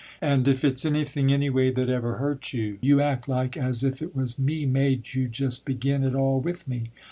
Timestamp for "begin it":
5.63-6.15